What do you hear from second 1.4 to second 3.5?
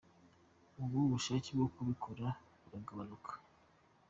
bwo kubikora buragabanuka?.